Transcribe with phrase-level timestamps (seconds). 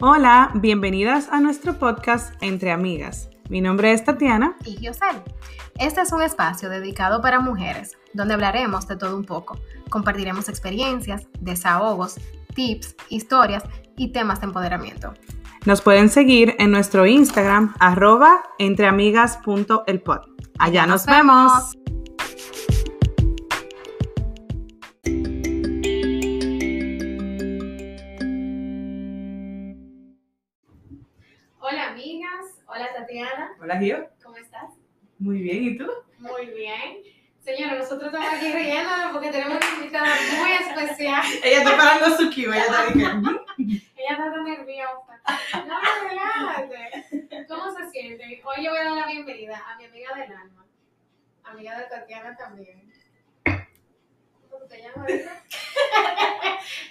[0.00, 3.28] Hola, bienvenidas a nuestro podcast Entre Amigas.
[3.48, 4.56] Mi nombre es Tatiana.
[4.64, 5.24] Y Yosel.
[5.76, 9.58] Este es un espacio dedicado para mujeres, donde hablaremos de todo un poco.
[9.90, 12.14] Compartiremos experiencias, desahogos,
[12.54, 13.64] tips, historias
[13.96, 15.14] y temas de empoderamiento.
[15.66, 20.20] Nos pueden seguir en nuestro Instagram, arroba entreamigas.elpod.
[20.60, 21.76] Allá nos, vemos.
[33.68, 34.08] Hola, Gio.
[34.24, 34.70] ¿cómo estás?
[35.18, 35.86] Muy bien, ¿y tú?
[36.20, 37.02] Muy bien.
[37.38, 40.06] Señora, nosotros estamos aquí riéndonos porque tenemos una invitada
[40.40, 41.22] muy especial.
[41.44, 43.44] Ella está parando su cue, ella está diciendo.
[43.58, 45.20] Ella está tan nerviosa.
[45.66, 47.44] No, relájate.
[47.46, 48.42] ¿Cómo se siente?
[48.42, 50.64] Hoy yo voy a dar la bienvenida a mi amiga del alma.
[51.44, 52.90] Amiga de Tatiana también.
[54.50, 55.10] ¿Cómo te llamas?
[55.10, 55.44] Elisa?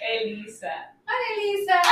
[0.00, 0.94] Elisa.
[1.08, 1.82] ¡Hola, Elisa!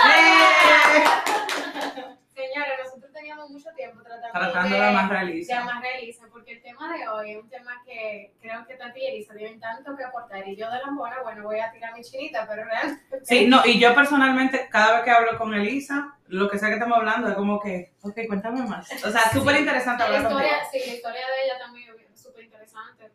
[2.13, 2.17] ¡Eh!
[2.37, 5.59] Señores, nosotros teníamos mucho tiempo tratando, Tratando de, de amarrar a de Elisa.
[5.63, 9.01] amarrar a Elisa, porque el tema de hoy es un tema que creo que Tati
[9.01, 10.47] y Elisa tienen tanto que aportar.
[10.49, 13.21] Y yo de lambona, bueno, voy a tirar mi chinita, pero realmente.
[13.25, 16.75] Sí, no, y yo personalmente, cada vez que hablo con Elisa, lo que sea que
[16.75, 18.91] estamos hablando es como que, ok, cuéntame más.
[19.05, 20.41] O sea, súper interesante La hablar contigo.
[20.41, 23.11] historia, sí, la historia de ella también es súper interesante.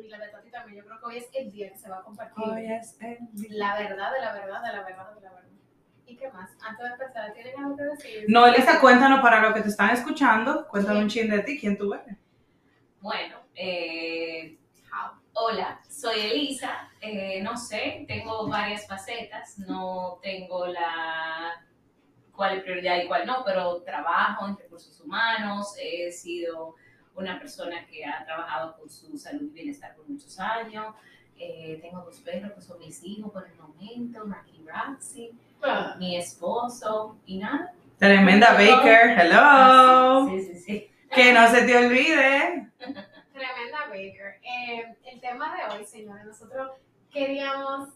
[0.00, 0.78] Y la de Tati también.
[0.78, 3.18] Yo creo que hoy es el día que se va a compartir Hoy es el
[3.32, 3.48] día.
[3.50, 5.42] la verdad de la verdad de la verdad de la verdad.
[6.08, 6.50] ¿Y qué más?
[6.64, 8.24] Antes de empezar, ¿tienen algo que decir?
[8.28, 11.76] No, Elisa, cuéntanos para los que te están escuchando, cuéntame un chin de ti, quién
[11.76, 12.16] tú eres.
[13.06, 14.58] Bueno, eh,
[15.34, 16.90] hola, soy Elisa.
[17.00, 19.60] Eh, no sé, tengo varias facetas.
[19.60, 21.64] No tengo la
[22.32, 25.76] cuál es prioridad y cuál no, pero trabajo en recursos humanos.
[25.80, 26.74] He sido
[27.14, 30.92] una persona que ha trabajado con su salud y bienestar por muchos años.
[31.38, 35.30] Eh, tengo dos perros que son mis hijos por el momento, y Roxy,
[35.62, 37.72] Ah, mi esposo y nada.
[38.00, 40.28] Tremenda Baker, hello.
[40.28, 40.90] Sí, sí, sí.
[41.14, 42.65] Que no se te olvide.
[43.32, 44.40] Tremenda Baker.
[44.42, 46.72] Eh, el tema de hoy, señores, nosotros
[47.12, 47.90] queríamos.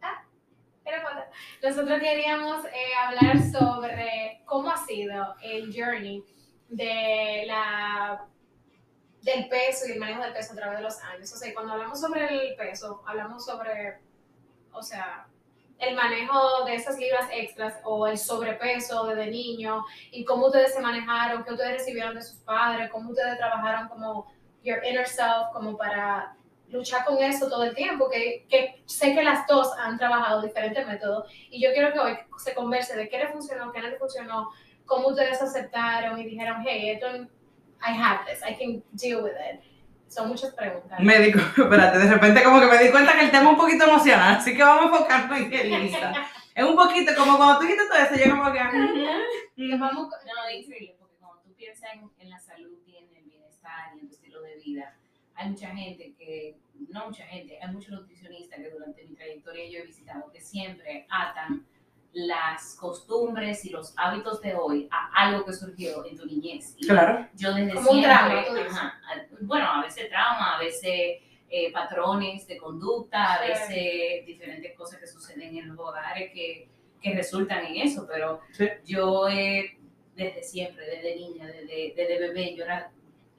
[0.00, 0.24] Ah,
[0.84, 1.30] era
[1.62, 6.22] Nosotros queríamos eh, hablar sobre cómo ha sido el journey
[6.68, 8.26] de la
[9.22, 11.32] del peso y el manejo del peso a través de los años.
[11.32, 13.98] O sea, cuando hablamos sobre el peso, hablamos sobre,
[14.72, 15.26] o sea,
[15.78, 20.80] el manejo de esas libras extras o el sobrepeso desde niño y cómo ustedes se
[20.80, 24.26] manejaron, qué ustedes recibieron de sus padres, cómo ustedes trabajaron como
[24.62, 26.36] your inner self, como para
[26.68, 30.86] luchar con eso todo el tiempo, que, que sé que las dos han trabajado diferentes
[30.86, 33.98] métodos y yo quiero que hoy se converse de qué le funcionó, qué no le
[33.98, 34.50] funcionó,
[34.86, 37.06] cómo ustedes aceptaron y dijeron, hey, esto,
[37.80, 39.60] I have this, I can deal with it.
[40.14, 41.00] Son muchas preguntas.
[41.00, 43.84] Médico, espérate, de repente como que me di cuenta que el tema es un poquito
[43.84, 46.12] emocional, así que vamos a enfocarnos en Elisa.
[46.54, 48.58] Es un poquito como cuando tú dijiste todo eso, yo como que...
[49.56, 52.96] Que vamos con- No, es increíble, porque cuando tú piensas en, en la salud y
[52.96, 54.94] en el bienestar y en tu estilo de vida,
[55.34, 56.54] hay mucha gente que,
[56.90, 61.08] no mucha gente, hay muchos nutricionistas que durante mi trayectoria yo he visitado que siempre
[61.10, 61.66] atan
[62.14, 66.74] las costumbres y los hábitos de hoy a algo que surgió en tu niñez.
[66.78, 67.26] Y Claro.
[67.34, 68.12] yo desde Como un siempre,
[68.68, 71.20] ajá, a- bueno, a veces trauma, a veces
[71.50, 73.48] eh, patrones de conducta, a Sí.
[73.48, 76.68] veces diferentes cosas que suceden en los hogares que,
[77.00, 78.66] que resultan en eso, pero Sí.
[78.84, 79.78] yo eh,
[80.16, 82.90] desde siempre, desde niña, desde, desde bebé, yo era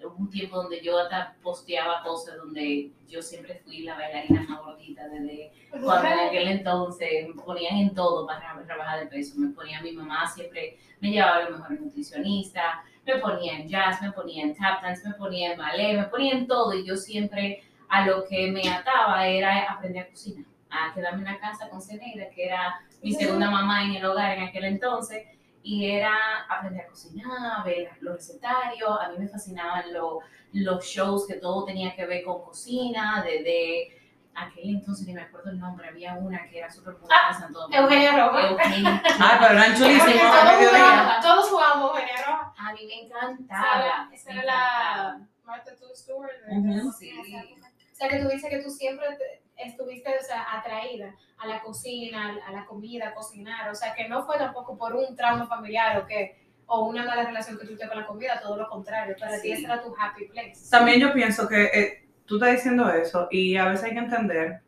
[0.07, 4.61] hubo un tiempo donde yo hasta posteaba cosas donde yo siempre fui la bailarina más
[4.61, 5.51] gordita desde
[5.83, 9.35] cuando en aquel entonces me ponían en todo para trabajar de peso.
[9.37, 14.01] Me ponía mi mamá siempre, me llevaba a los mejores nutricionistas, me ponía en jazz,
[14.01, 16.73] me ponía en tap dance, me ponía en ballet, me ponía en todo.
[16.73, 21.33] Y yo siempre a lo que me ataba era aprender a cocinar, a quedarme en
[21.33, 25.27] la casa con Ceneira, que era mi segunda mamá en el hogar en aquel entonces,
[25.67, 26.15] y era
[26.47, 30.19] aprender a cocinar, ver los recetarios, a mí me fascinaban lo-
[30.53, 33.99] los shows que todo tenía que ver con cocina, desde
[34.35, 37.59] aquel entonces, ni me acuerdo el nombre, había una que era súper popular en Santo
[37.61, 37.81] Domingo.
[37.83, 38.41] Eugenia Roma.
[38.49, 39.03] Eugenia.
[39.19, 40.11] Ah, pero eran chulísimos.
[40.11, 42.53] todos jugamos, todos jugamos Eugenia Roja.
[42.57, 44.09] A mí me encantaba.
[44.13, 44.45] Esa era encantaba.
[44.45, 46.29] la Martha Stewart.
[46.47, 47.55] de- de cocina, Sí.
[47.91, 51.61] O sea, que tú dices que tú siempre te- estuviste o sea, atraída a la
[51.61, 53.69] cocina, a la comida, a cocinar.
[53.69, 57.23] O sea, que no fue tampoco por un trauma familiar o que o una mala
[57.25, 59.15] relación que tuviste con la comida, todo lo contrario.
[59.19, 59.51] Para ti Sí.
[59.53, 60.67] ese era tu happy place.
[60.71, 64.61] También yo pienso que eh, tú estás diciendo eso y a veces hay que entender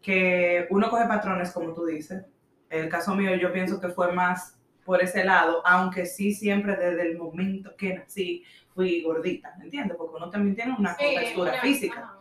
[0.00, 2.24] que uno coge patrones, como tú dices.
[2.70, 7.02] El caso mío yo pienso que fue más por ese lado, aunque sí siempre desde
[7.02, 8.42] el momento que nací
[8.74, 9.96] fui gordita, ¿me entiendes?
[9.98, 12.00] Porque uno también tiene una Sí, contextura una- física.
[12.00, 12.14] ajá.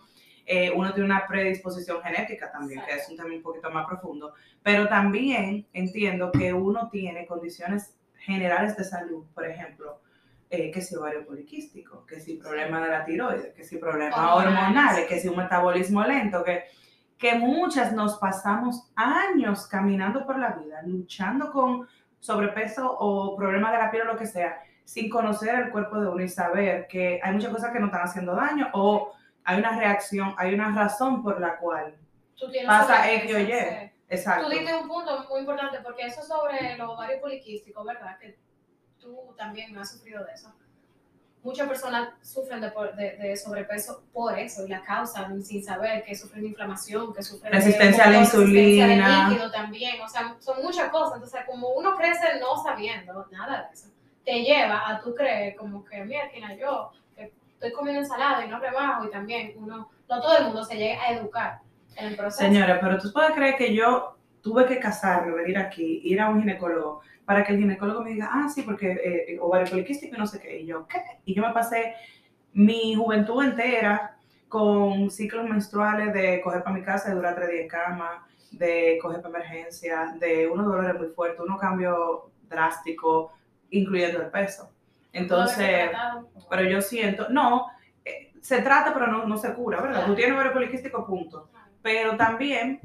[0.50, 4.34] Eh, uno tiene una predisposición genética también, que es un tema un poquito más profundo,
[4.64, 10.00] pero también entiendo que uno tiene condiciones generales de salud, por ejemplo,
[10.50, 14.48] eh, que si ovario poliquístico, que si problema de la tiroides, que si problemas Hormonales.
[14.48, 16.64] hormonales, que si un metabolismo lento, que,
[17.18, 21.90] que muchas nos pasamos años caminando por la vida, luchando con
[22.22, 26.08] sobrepeso o problemas de la piel o lo que sea, sin conocer el cuerpo de
[26.08, 29.12] uno y saber que hay muchas cosas que nos están haciendo daño o
[29.48, 31.96] hay una reacción, hay una razón por la cual.
[32.36, 33.52] Tú Pasa X o Y.
[34.10, 34.44] Exacto.
[34.46, 38.18] Tú diste un punto muy importante porque eso sobre los ovarios poliquísticos, ¿verdad?
[38.20, 38.38] Que
[39.00, 40.54] tú también has sufrido de eso.
[41.44, 46.14] Muchas personas sufren de, de- de sobrepeso por eso y la causan sin saber que
[46.14, 48.54] sufren de inflamación, que sufren de Resistencia a la resistencia
[48.88, 49.30] de insulina.
[49.30, 50.02] líquido también.
[50.02, 51.14] O sea, son muchas cosas.
[51.16, 53.88] Entonces, como uno crece no sabiendo nada de eso,
[54.26, 56.30] te lleva a tú creer como que, mira,
[56.60, 56.92] yo
[57.58, 61.02] estoy comiendo ensalada y no rebajo y también uno, no todo el mundo se llega
[61.02, 61.60] a educar
[61.96, 62.44] en el proceso.
[62.44, 66.40] Señora, pero tú puedes creer que yo tuve que casarme, venir aquí, ir a un
[66.40, 70.28] ginecólogo, para que el ginecólogo me diga, ah, sí, porque eh, ovario poliquístico y no
[70.28, 70.62] sé qué.
[70.62, 71.02] Y yo, ¿qué?
[71.26, 71.96] Y yo me pasé
[72.54, 74.18] mi juventud entera
[74.48, 79.00] con ciclos menstruales de coger para mi casa, de durar tres días en cama, de
[79.02, 83.32] coger para emergencia, de unos dolores muy fuertes, unos cambios drásticos,
[83.72, 84.72] incluyendo el peso.
[85.18, 85.90] Entonces,
[86.50, 87.68] pero yo siento, no,
[88.06, 90.06] eh, se trata, pero no, no se cura, ¿verdad?
[90.06, 91.50] Tú tienes ovario poliquístico, punto.
[91.82, 92.80] Pero también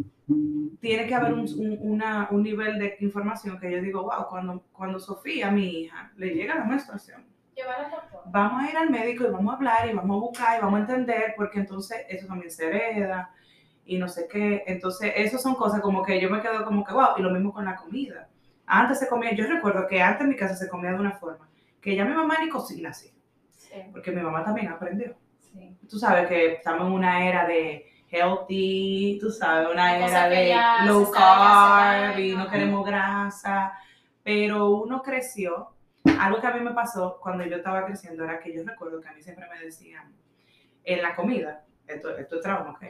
[0.81, 4.65] tiene que haber un, un- una- un nivel de información que yo digo, wow, cuando,
[4.73, 7.25] cuando Sofía, mi hija, le llega la menstruación,
[8.27, 10.79] vamos a ir al médico y vamos a hablar y vamos a buscar y vamos
[10.79, 13.31] a entender, porque entonces eso también se hereda
[13.85, 14.65] y no sé qué.
[14.67, 17.53] Entonces, eso son cosas como que yo me quedo como que, wow, y lo mismo
[17.53, 18.29] con la comida.
[18.67, 21.49] Antes se comía, yo recuerdo que antes en mi casa se comía de una forma,
[21.83, 23.13] que ya mi mamá ni cocina así,
[23.51, 23.75] Sí.
[23.93, 25.15] porque mi mamá también aprendió.
[25.41, 25.77] Sí.
[25.91, 31.11] Tú sabes que estamos en una era de healthy, tú sabes, una era de low
[31.11, 33.73] carb y no queremos grasa,
[34.23, 35.71] pero uno creció.
[36.21, 39.09] Algo que a mí me pasó cuando yo estaba creciendo era que yo recuerdo que
[39.09, 40.13] a mí siempre me decían
[40.85, 42.85] en la comida, esto, esto es trauma, ¿ok?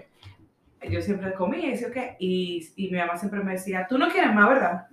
[0.90, 4.08] Yo siempre comía y decía, ok, y, y mi mamá siempre me decía, tú no
[4.08, 4.86] quieres más, ¿verdad?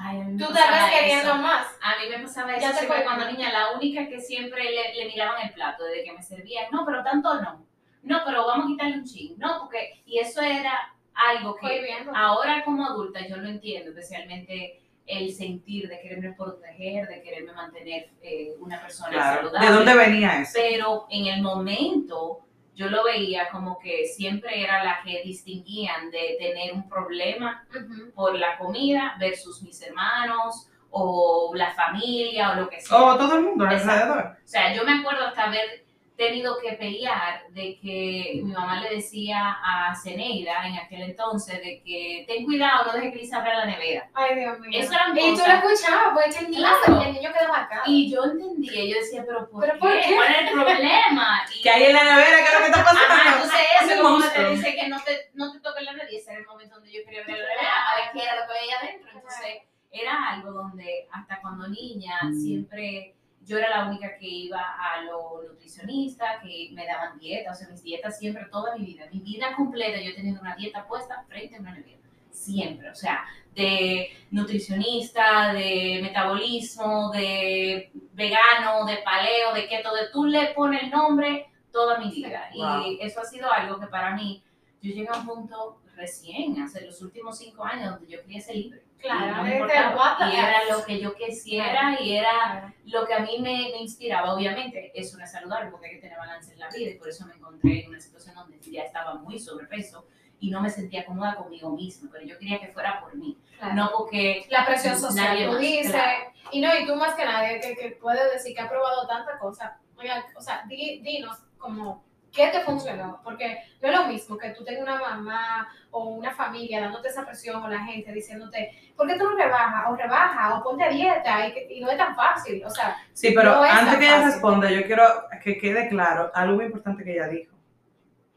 [0.00, 1.42] Ay, a mí me Tú te pasaba ves queriendo eso.
[1.42, 1.66] más.
[1.82, 3.04] A mí me pasaba eso Ya te cuento.
[3.04, 6.62] cuando niña, la única que siempre le, le miraban el plato desde que me servía,
[6.70, 7.66] no, pero tanto no,
[8.02, 11.84] no, pero vamos a quitarle un ching, no, porque, y eso era algo que
[12.14, 18.10] ahora como adulta yo lo entiendo, especialmente el sentir de quererme proteger, de quererme mantener
[18.22, 19.66] eh, una persona saludable.
[19.66, 20.52] ¿De dónde venía eso?
[20.54, 22.40] Pero en el momento
[22.78, 27.66] yo lo veía como que siempre era la que distinguían de tener un problema
[28.14, 32.96] por la comida versus mis hermanos o la familia o lo que sea.
[32.96, 34.36] O todo el mundo alrededor.
[34.44, 35.87] O sea, yo me acuerdo hasta haber
[36.18, 41.80] tenido que pelear de que mi mamá le decía a Ceneida en aquel entonces de
[41.82, 44.10] que ten cuidado, no dejes que Lisa abra la nevera.
[44.14, 44.80] Ay, Dios mío.
[44.82, 45.64] Eso eran y tú lo cosas.
[45.64, 47.02] escuchabas, pues el niño, Claro.
[47.02, 47.82] el niño quedó acá.
[47.86, 49.78] Y yo entendía, yo decía, pero ¿por, ¿Pero qué?
[49.78, 50.14] por qué?
[50.16, 51.40] ¿Cuál es el problema?
[51.56, 53.14] Y- Que hay en la nevera, ¿qué es lo que está pasando?
[53.14, 56.10] Ajá, entonces Es eso como te dice que no te, no te toques la nevera
[56.12, 58.34] y ese era el momento donde yo quería abrir la nevera a ver qué era
[58.34, 59.10] lo que había adentro.
[59.14, 59.62] Entonces
[59.92, 63.14] era algo donde hasta cuando niña siempre
[63.48, 67.68] yo era la única que iba a lo nutricionista, que me daban dieta, o sea,
[67.68, 71.24] mis dietas siempre, toda mi vida, mi vida completa yo he tenido una dieta puesta
[71.26, 71.96] frente a una nevera.
[72.30, 73.24] Siempre, o sea,
[73.54, 80.90] de nutricionista, de metabolismo, de vegano, de paleo, de keto, de tú le pones el
[80.90, 82.50] nombre toda mi vida.
[82.54, 82.82] Wow.
[82.82, 84.44] Y eso ha sido algo que para mí,
[84.80, 88.56] yo llegué a un punto recién, hace los últimos cinco años, donde yo quería ser
[88.56, 88.82] libre.
[89.00, 90.30] Claro, y, no importaba.
[90.32, 94.34] y era lo que yo quisiera y era lo que a mí me, me inspiraba.
[94.34, 97.08] Obviamente, eso no es saludable porque hay que tener balance en la vida y por
[97.08, 100.06] eso me encontré en una situación donde ya estaba muy sobrepeso
[100.40, 103.74] y no me sentía cómoda conmigo misma, pero yo quería que fuera por mí, Claro.
[103.74, 106.32] no porque la presión social, Nadie tú más, dices, claro.
[106.52, 109.38] y no, y tú más que nadie que, que puedes decir que ha probado tantas
[109.40, 112.04] cosas, oiga, o sea, di- dinos como,
[112.38, 113.20] ¿qué te funcionó?
[113.24, 117.26] Porque no es lo mismo que tú tengas una mamá o una familia dándote esa
[117.26, 119.86] presión o la gente diciéndote, ¿por qué tú no rebajas?
[119.90, 122.96] O rebaja, o ponte a dieta, y, que- y no es tan fácil, o sea,
[123.12, 125.04] Sí, pero No es antes tan que ella responda, yo quiero
[125.42, 127.56] que quede claro algo muy importante que ella dijo.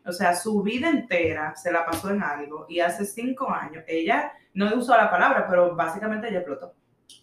[0.04, 4.34] O sea, su vida entera se la pasó en algo y hace cinco años ella
[4.56, 6.74] no usó la palabra, pero básicamente ella explotó.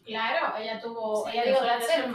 [0.07, 2.09] claro, ella tuvo, Sí, ella dijo, eso es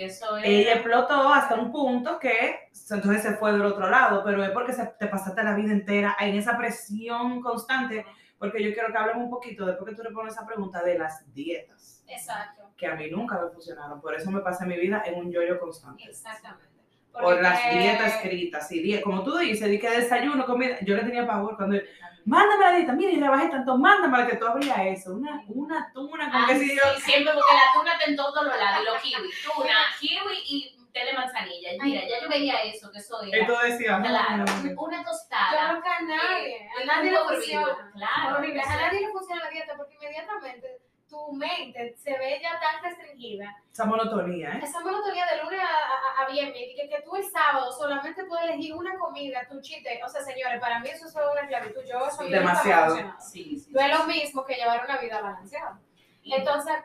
[0.00, 0.46] that's ser it, fuck humana.
[0.46, 0.48] it".
[0.48, 0.66] Y eso es...
[0.66, 4.72] Ella explotó hasta un punto que entonces se fue del otro lado, pero es porque
[4.72, 8.04] se, te pasaste la vida entera en esa presión constante,
[8.38, 10.98] porque yo quiero que hablemos un poquito, después que tú le pones esa pregunta, de
[10.98, 12.70] las dietas, Exacto.
[12.76, 15.58] que a mí nunca me funcionaron, por eso me pasé mi vida en un yoyo
[15.58, 16.04] constante.
[16.04, 16.71] Exactamente.
[17.12, 18.70] Por las dietas escritas.
[18.72, 20.76] Y die- como tú dices, di que desayuno, comida.
[20.82, 21.78] Yo le tenía pavor cuando.
[22.24, 25.12] Mándame la dieta, mira, y rebajé tanto, mándame que tú abrías eso.
[25.14, 26.82] Una, una tuna con Ah, que sí, si yo.
[27.00, 30.76] siempre porque la tuna está en todos los lados, y los kiwi, tuna, kiwi y
[30.92, 31.70] té de manzanilla.
[31.82, 33.44] Mira, ya yo veía eso, que eso Y era.
[33.46, 34.44] tú decías, Claro,
[34.76, 35.50] una tostada.
[35.70, 37.90] creo que a nadie, eh, a nadie le funciona.
[37.92, 38.36] Claro.
[38.36, 38.40] A
[38.76, 40.68] nadie le funciona la dieta porque inmediatamente
[41.12, 43.54] tu mente se ve ya tan restringida.
[43.70, 44.60] Esa monotonía, ¿eh?
[44.62, 48.24] Esa monotonía de lunes a, a, a viernes y que, que tú el sábado solamente
[48.24, 50.00] puedes elegir una comida, tu chiste.
[50.02, 51.82] O sea, señores, para mí eso es una esclavitud.
[51.84, 52.96] Yo ha Demasiado.
[53.20, 53.70] Sí, sí.
[53.72, 54.06] No es sí, lo sí.
[54.20, 55.78] mismo que llevar una vida balanceada.
[56.24, 56.76] Entonces,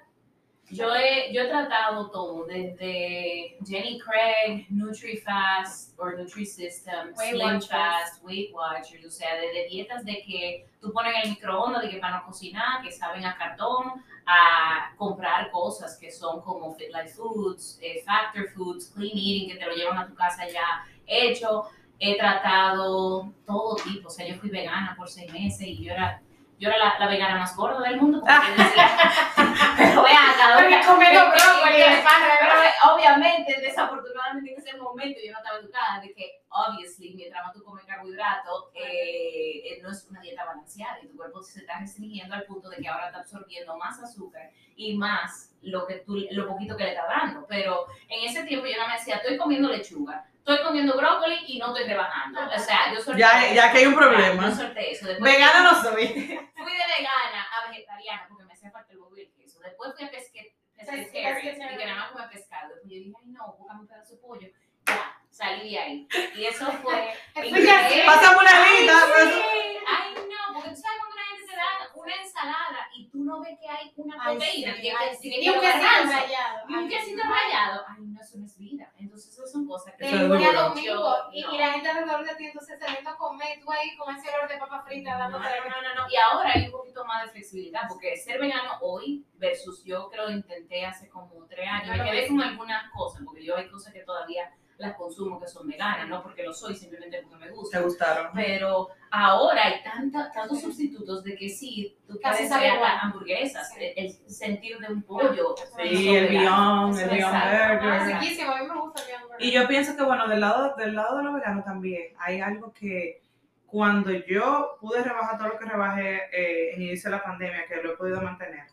[0.70, 7.68] Yo he, yo he tratado todo, desde Jenny Craig, NutriFast or NutriSystem, Weight Slim Watchers.
[7.70, 11.90] Fast, Weight Watchers, o sea, desde dietas de que tú pones en el microondas, de
[11.90, 16.90] que para no cocinar, que saben a cartón, a comprar cosas que son como Fit
[16.90, 20.86] Life Foods, eh, Factor Foods, Clean Eating, que te lo llevan a tu casa ya
[21.06, 21.70] hecho.
[21.98, 26.22] He tratado todo tipo, o sea, yo fui vegana por seis meses y yo era,
[26.60, 28.22] yo era la, la vegana más gorda del mundo.
[28.22, 28.90] Decía,
[29.78, 36.00] pero vean, cada comiendo brócoli, pero obviamente, desafortunadamente en ese momento yo no estaba educada
[36.02, 41.00] de que, obviously, mientras más tú comes carbohidratos, eh, eh, no es una dieta balanceada
[41.04, 44.50] y tu cuerpo se está restringiendo al punto de que ahora está absorbiendo más azúcar
[44.76, 47.46] y más lo que tú, lo poquito que le está dando.
[47.48, 51.60] Pero en ese tiempo yo no me decía, estoy comiendo lechuga, estoy comiendo brócoli y
[51.60, 52.40] no estoy rebajando.
[52.56, 53.56] O sea, yo solté Ya, eso.
[53.56, 54.50] ya que hay un problema.
[54.50, 55.08] Yo solté eso.
[55.08, 56.08] Después Vegana no soy.
[56.08, 59.60] fui de vegana a vegetariana porque me hacía falta el huevo y el queso.
[59.60, 61.74] Después fui a pesque, pesquetarian pesquetarian.
[61.74, 62.70] y que nada más comía pescado.
[62.70, 64.48] Después yo dije, ay no, búscame un pedazo de pollo.
[64.88, 66.08] Ya, salí de ahí.
[66.36, 67.14] Y eso fue.
[68.06, 69.78] Pasamos una Ay, sí.
[69.86, 73.40] Ay, no, porque tú sabes cuando una gente te da una ensalada y tú no
[73.42, 74.76] ves que hay una Ay, proteína.
[74.76, 75.30] sí, que ay, que- sí.
[75.42, 76.60] que un rallado.
[76.70, 77.86] Y un Ay, quesito rallado.
[77.88, 78.92] Ay, no, eso no es vida.
[78.98, 80.06] Entonces, esas son cosas que.
[80.08, 81.16] Eso es lunes a domingo.
[81.32, 81.54] Y, no.
[81.54, 84.48] y la gente alrededor de ti entonces saliendo a comer, tú ahí con ese olor
[84.50, 85.46] de papa frita No, no, no,
[85.82, 86.10] no, no.
[86.10, 90.30] Y ahora hay un poquito más de flexibilidad, porque ser vegano hoy versus yo creo
[90.30, 91.98] intenté hace como tres años.
[91.98, 95.68] Me quedé con algunas cosas, porque yo hay cosas que todavía las consumo que son
[95.68, 97.82] veganas, no porque lo soy, simplemente porque me Te gusta.
[97.82, 98.32] gustaron.
[98.36, 102.92] Pero ahora hay tanta, tantos sustitutos de que sí, tú Casi puedes sabe crear igual.
[103.02, 103.76] hamburguesas, Sí.
[103.96, 105.56] el, el sentir de un pollo.
[105.78, 107.58] Sí, el Beyond, el Beyond exacto.
[107.58, 107.94] Ah, Burger.
[107.94, 108.20] Exacto.
[108.20, 109.46] riquísimo, a mí me gusta el Beyond Burger.
[109.48, 112.72] Y yo pienso que, bueno, del lado, del lado de los veganos también hay algo
[112.74, 113.22] que
[113.66, 117.76] cuando yo pude rebajar todo lo que rebajé eh, en inicio de la pandemia, que
[117.84, 118.66] lo he podido mantener,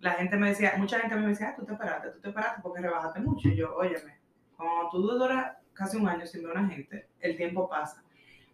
[0.00, 2.60] la gente me decía, mucha gente me decía, ah, tú te esperaste, tú te esperaste
[2.62, 3.48] porque rebajaste mucho.
[3.48, 4.18] Y yo, óyeme,
[4.64, 8.02] cuando tú duras casi un año sin ver a una gente, el tiempo pasa.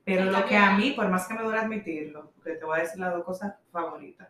[0.04, 2.82] Pero lo que a mí, por más que me duele admitirlo, porque te voy a
[2.82, 4.28] decir las dos cosas favoritas,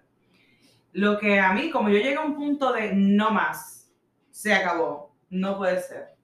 [0.93, 3.93] lo que a mí, como yo llegué a un punto de no más,
[4.31, 6.15] se acabó, no puede ser.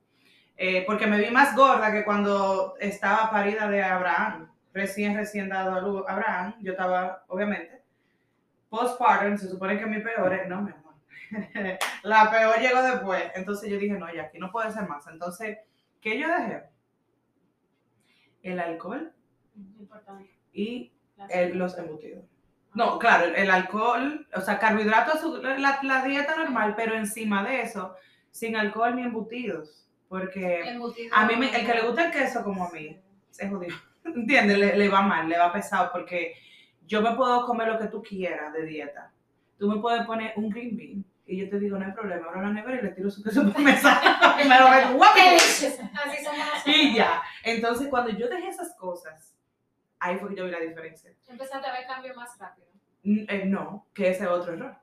[0.56, 6.06] Eh, porque me vi más gorda que cuando estaba parida de Abraham, recién, recién dado
[6.06, 7.82] a Abraham, yo estaba, obviamente,
[8.68, 10.85] postpartum, se supone que mi peor es, no, mi amor,
[12.02, 15.59] la peor llegó después, entonces yo dije, no, ya aquí no puede ser más, entonces,
[16.00, 16.62] ¿qué yo dejé?
[18.42, 19.12] El alcohol
[20.52, 20.92] y
[21.30, 22.25] el- los embutidos.
[22.75, 27.95] No, claro, el, alcohol, o sea, carbohidratos, la, la dieta normal, pero encima de eso,
[28.30, 29.83] sin alcohol ni embutidos.
[30.09, 31.12] Porque Embutido.
[31.16, 33.75] a mí, me- el que le gusta el queso como a mí, se jodió.
[34.04, 34.59] ¿Entiendes?
[34.59, 36.35] Le, le va mal, le va pesado, porque
[36.87, 39.11] yo me puedo comer lo que tú quieras de dieta.
[39.59, 42.42] Tú me puedes poner un green bean y yo te digo, no hay problema, abro
[42.42, 44.00] la nevera y le tiro su queso por mesa.
[44.45, 45.04] y me lo meto.
[45.04, 46.66] Así somos.
[46.66, 47.21] Y ya.
[47.42, 49.35] Entonces, cuando yo dejé esas cosas,
[49.99, 51.12] ahí fue que yo vi la diferencia.
[51.26, 52.68] Empezaste a ver cambio más rápido.
[53.02, 54.76] Eh, no, que ese es otro error.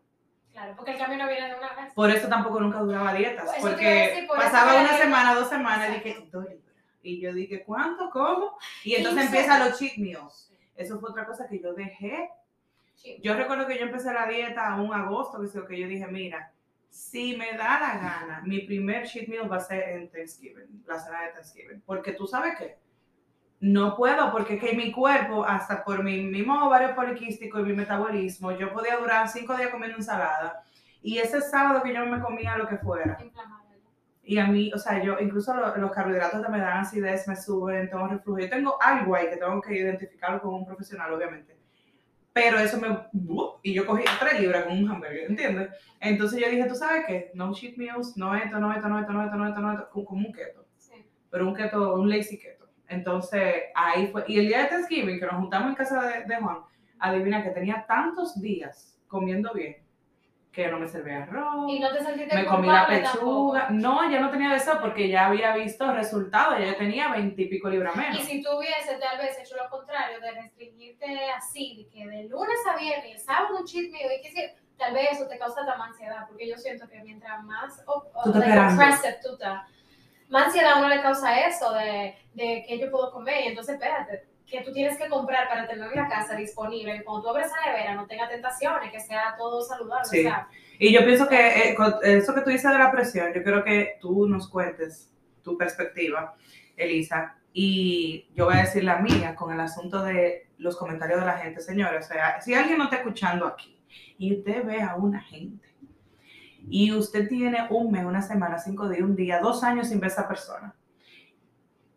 [0.51, 1.93] Claro, porque el cambio no viene de una vez.
[1.93, 5.89] Por eso tampoco nunca duraba dietas, a porque decir, por pasaba una semana, dos semanas,
[5.89, 6.75] y dije, dos libras.
[7.01, 8.09] Y yo dije, ¿cuánto?
[8.11, 8.57] ¿Cómo?
[8.83, 10.53] Y entonces empiezan los cheat meals.
[10.75, 12.29] Eso fue otra cosa que yo dejé.
[13.03, 13.19] Sí.
[13.21, 16.53] Yo recuerdo que yo empecé la dieta un agosto, que, yo, dije, mira,
[16.89, 20.97] si me da la gana, mi primer cheat meal va a ser en Thanksgiving, la
[20.99, 21.81] cena de Thanksgiving.
[21.85, 22.77] Porque tú sabes qué,
[23.59, 28.51] no puedo, porque que mi cuerpo, hasta por mi mismo ovario poliquístico y mi metabolismo,
[28.53, 30.63] yo podía durar cinco días comiendo ensalada.
[31.01, 33.17] Y ese sábado que yo me comía lo que fuera.
[34.23, 37.35] Y a mí, o sea, yo, incluso lo- los carbohidratos que me dan acidez, me
[37.35, 38.39] suben, tengo reflujo.
[38.39, 41.57] Yo tengo algo ahí que tengo que identificarlo con un profesional, obviamente.
[42.33, 42.87] Pero eso me...
[43.61, 45.69] Y yo cogí tres libras con un hamburger, ¿entiendes?
[45.99, 47.31] Entonces yo dije, ¿tú sabes qué?
[47.35, 49.89] No cheat meals, no esto, no esto, no esto, no esto, no esto, no esto,
[49.91, 50.65] como como un keto.
[50.77, 51.05] Sí.
[51.29, 52.67] Pero un keto, un lazy keto.
[52.87, 54.25] Entonces ahí fue...
[54.27, 56.57] Y el día de Thanksgiving, que nos juntamos en casa de, de Juan,
[56.99, 59.82] adivina que tenía tantos días comiendo bien,
[60.53, 61.65] que no me servía arroz.
[61.67, 63.11] Y no te sentiste me comí la pechuga.
[63.11, 63.57] tampoco.
[63.71, 66.59] No, ya no tenía deseo porque ya había visto resultados.
[66.59, 68.19] Ya yo tenía veintipico libras menos.
[68.19, 72.23] Y si tú hubiese tal vez hecho lo contrario, de restringirte así, de que de
[72.29, 75.63] lunes a viernes, sábado un cheat meal, y que si- tal vez eso te causa
[75.63, 77.83] más ansiedad, porque yo siento que mientras más
[78.23, 79.63] Tú like, tú estás,
[80.29, 83.75] más ansiedad a uno le causa eso de, de que yo puedo comer, y entonces
[83.75, 87.29] espérate, que tú tienes que comprar para tener en la casa disponible, y cuando tú
[87.29, 90.19] abres la nevera no tenga tentaciones, que sea todo saludable, Sí.
[90.19, 90.47] o sea,
[90.79, 93.63] Y yo pienso que eh, con eso que tú dices de la presión, yo quiero
[93.63, 95.11] que tú nos cuentes
[95.43, 96.35] tu perspectiva,
[96.75, 101.25] Elisa, y yo voy a decir la mía con el asunto de los comentarios de
[101.25, 102.05] la gente, señores.
[102.05, 103.79] O sea, si alguien no está escuchando aquí
[104.17, 105.67] y usted ve a una gente
[106.67, 110.09] y usted tiene un mes, una semana, cinco días, un día, dos años sin ver
[110.09, 110.75] a esa persona,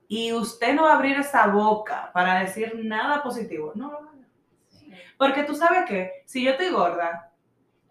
[0.08, 4.10] y usted no va a abrir esa boca para decir nada positivo, no lo haga.
[5.18, 7.32] Porque tú sabes que si yo estoy gorda,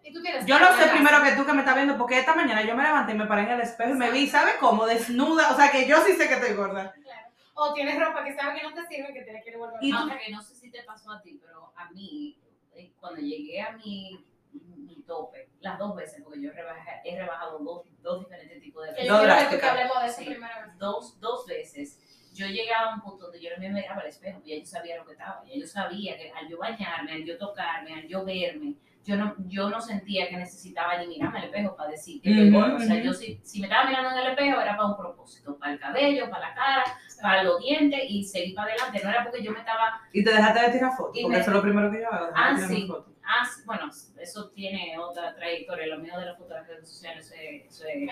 [0.02, 2.34] y tú tienes yo lo sé primero que tú que me estás viendo, porque esta
[2.34, 4.86] mañana yo me levanté y me paré en el espejo y me vi, ¿sabes cómo?
[4.86, 6.92] Desnuda, o sea que yo sí sé que estoy gorda.
[7.02, 7.26] Claro.
[7.54, 9.90] O tienes ropa que sabe que no te sirve, que te la quiere volver Y
[9.90, 12.38] tú- Aunque no sé si te pasó a ti, pero a mí,
[12.74, 17.58] eh, cuando llegué a mi, mi tope, las dos veces, porque yo rebajé- he rebajado
[17.58, 20.24] dos, dos diferentes tipos de Que yo quiero que, que hablemos de eso Sí.
[20.26, 20.78] primera vez.
[20.78, 21.98] dos, dos veces,
[22.36, 24.96] yo llegaba a un punto donde yo no me miraba al espejo, ya yo sabía
[24.96, 28.24] lo que estaba, ya yo sabía que al yo bañarme, al yo tocarme, al yo
[28.24, 28.74] verme,
[29.06, 32.50] yo no, yo no sentía que necesitaba ni mirarme al espejo para decir que estoy
[32.50, 32.74] gorda.
[32.74, 35.56] O sea, yo si, si me estaba mirando en el espejo era para un propósito,
[35.58, 36.84] para el cabello, para la cara,
[37.22, 39.00] para los dientes y seguir para adelante.
[39.04, 41.40] No era porque yo me estaba Y te dejaste de tirar fotos, Y porque me-
[41.42, 42.32] eso es lo primero que yo hago.
[42.34, 42.88] Ah, sí.
[43.28, 45.88] Ah, sí, bueno, eso tiene otra trayectoria.
[45.88, 47.32] Lo mío de las fotos de las redes sociales,
[47.66, 48.08] eso es,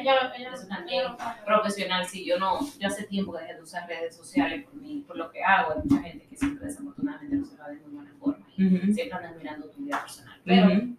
[1.45, 2.07] profesional.
[2.07, 5.17] Sí, yo no, yo hace tiempo que dejé de usar redes sociales por, mi, por
[5.17, 5.73] lo que hago.
[5.73, 8.93] Hay mucha gente que siempre desafortunadamente no se va de muy buena forma y Ujú,
[8.93, 10.41] siempre andan mirando tu vida personal.
[10.45, 10.97] Pero ujú.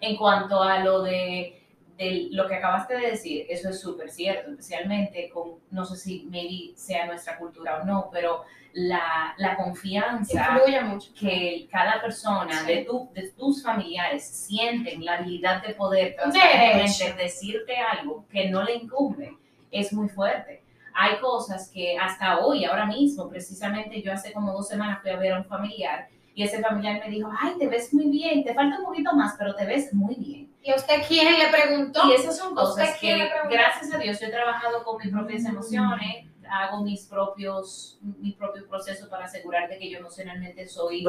[0.00, 1.62] en cuanto a lo de,
[1.96, 6.26] de lo que acabaste de decir, eso es súper cierto, especialmente con, no sé si
[6.30, 11.10] maybe sea nuestra cultura o no, pero la, la confianza mucho.
[11.18, 17.04] que cada persona de, tu, de tus familiares sienten la habilidad de poder derecho.
[17.16, 19.32] decirte algo que no le incumbe
[19.70, 20.62] es muy fuerte.
[20.94, 25.16] Hay cosas que hasta hoy, ahora mismo, precisamente yo hace como dos semanas fui a
[25.16, 28.52] ver a un familiar y ese familiar me dijo, ay, te ves muy bien, te
[28.52, 30.52] falta un poquito más, pero te ves muy bien.
[30.62, 32.02] ¿Y a usted quién le preguntó?
[32.08, 35.10] Y esas son cosas ¿Usted quién que, gracias a Dios, yo he trabajado con mis
[35.10, 35.46] propias Mm.
[35.46, 41.02] emociones, hago mis propios, mis propios procesos para asegurar de que yo emocionalmente soy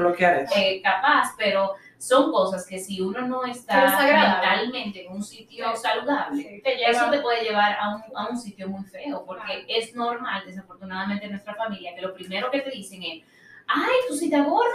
[0.56, 5.82] eh, capaz, pero son cosas que si uno no está mentalmente en un sitio Sí.
[5.82, 9.26] saludable, Sí, te lleva- eso te puede llevar a un, a un sitio muy feo,
[9.26, 9.62] porque Claro.
[9.68, 13.24] es normal, desafortunadamente, en nuestra familia, que lo primero que te dicen es,
[13.68, 14.72] ay, tú sí estás gorda,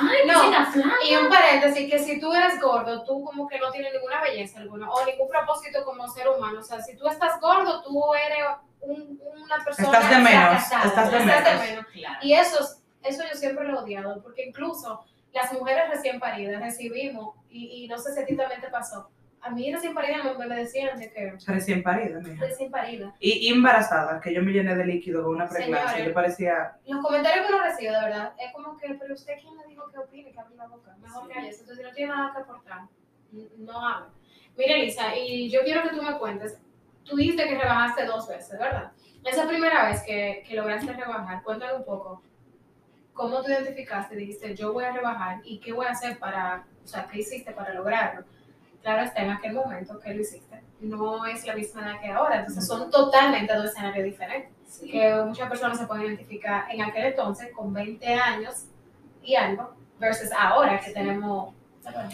[0.00, 0.66] ay, tú No.
[0.72, 0.90] flaca.
[1.08, 4.60] Y un paréntesis, que si tú eres gordo, tú como que no tienes ninguna belleza
[4.60, 6.60] alguna o ningún propósito como ser humano.
[6.60, 8.44] O sea, si tú estás gordo, tú eres
[8.80, 10.30] un- una persona Estás de menos,
[10.64, 11.86] fracasada, estás de estás menos.
[11.92, 12.18] Claro.
[12.22, 16.60] Y eso, es- eso yo siempre lo he odiado, porque incluso las mujeres recién paridas
[16.60, 19.08] recibimos, y, y no sé si a ti también te pasó,
[19.42, 22.44] a mí recién parida me, me decían de que Recién parida, mija.
[22.44, 23.14] recién parida.
[23.20, 26.04] Y y embarazada, que yo me llené de líquido con una pregnancia.
[26.04, 26.72] Yo parecía.
[26.86, 29.90] Los comentarios que uno recibe, de verdad, es como que, pero usted quién le dijo
[29.90, 31.32] que opine, que abre la boca, mejor Sí.
[31.32, 31.60] que eso.
[31.62, 32.80] Entonces, no tiene nada que aportar,
[33.58, 34.06] no hable.
[34.58, 36.60] Mira, Elisa, y yo quiero que tú me cuentes,
[37.04, 38.92] tú dijiste que rebajaste dos veces, ¿verdad?
[39.24, 42.22] Esa primera vez que, que lograste rebajar, cuéntame un poco,
[43.14, 44.16] ¿cómo tú identificaste?
[44.16, 47.52] Dijiste, yo voy a rebajar, ¿y qué voy a hacer para, o sea, qué hiciste
[47.52, 48.24] para lograrlo?
[48.82, 52.40] Claro está, en aquel momento que lo hiciste, no es la misma edad que ahora,
[52.40, 54.88] entonces son totalmente dos escenarios diferentes Sí.
[54.90, 58.66] que muchas personas se pueden identificar en aquel entonces con 20 años
[59.22, 61.52] y algo, versus ahora que tenemos,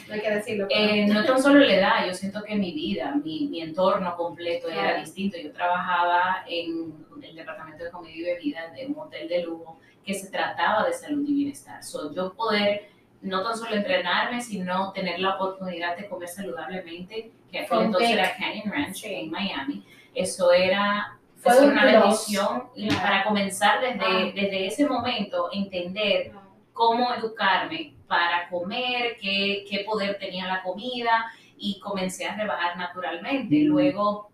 [0.09, 0.67] no hay que decirlo.
[0.69, 4.17] pero- Eh, no tan solo la edad, yo siento que mi vida, mi, mi entorno
[4.17, 5.01] completo era Claro.
[5.01, 5.37] distinto.
[5.39, 10.15] Yo trabajaba en el departamento de comida y bebida de un hotel de lujo que
[10.15, 11.83] se trataba de salud y bienestar.
[11.85, 12.89] So, yo poder
[13.27, 18.37] no tan solo entrenarme, sino tener la oportunidad de comer saludablemente, que From entonces era
[18.37, 19.15] Canyon Ranch Sí.
[19.15, 19.85] en Miami.
[20.15, 21.93] Eso era Fue eso una plus.
[21.93, 24.33] bendición y para comenzar desde, Ah.
[24.35, 26.41] desde ese momento, entender No.
[26.73, 31.27] cómo educarme para comer, qué, qué poder tenía la comida
[31.59, 33.61] y comencé a rebajar naturalmente.
[33.65, 34.31] Luego,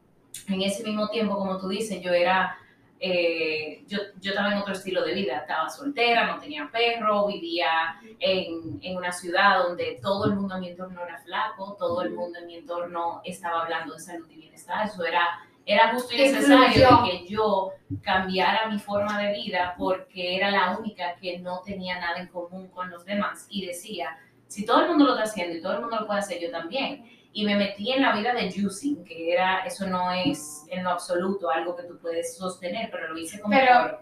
[0.49, 2.59] en ese mismo tiempo, como tú dices, yo era,
[3.05, 7.97] eh, yo, yo estaba en otro estilo de vida, estaba soltera, no tenía perro, vivía
[8.21, 12.13] en, en una ciudad donde todo el mundo en mi entorno era flaco, todo el
[12.13, 15.41] mundo en mi entorno estaba hablando de salud y bienestar, eso era...
[15.65, 17.71] Era justo y necesario que yo
[18.03, 22.67] cambiara mi forma de vida porque era la única que no tenía nada en común
[22.67, 25.81] con los demás y decía, si todo el mundo lo está haciendo y todo el
[25.83, 27.05] mundo lo puede hacer, yo también.
[27.33, 30.91] Y me metí en la vida de juicing, que era, eso no es en lo
[30.91, 33.99] absoluto algo que tú puedes sostener, pero lo hice como Pero-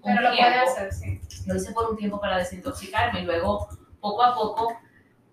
[0.00, 0.50] por un Pero lo tiempo.
[0.52, 1.20] puede hacer, sí.
[1.46, 3.68] Lo hice por un tiempo para desintoxicarme y luego
[4.00, 4.78] poco a poco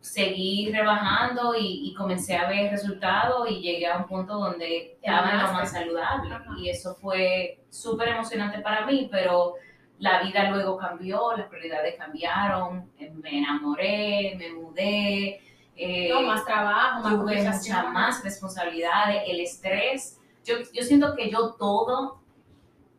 [0.01, 5.31] seguí rebajando y, y comencé a ver resultados y llegué a un punto donde estaba
[5.31, 6.45] en lo más saludable Ajá.
[6.59, 9.55] y eso fue súper emocionante para mí, pero
[9.99, 15.41] la vida luego cambió, las prioridades cambiaron, me enamoré, me mudé,
[15.77, 20.19] eh, No, más trabajo, más tuve muchas más responsabilidades, el estrés.
[20.43, 22.21] Yo, yo siento que yo todo,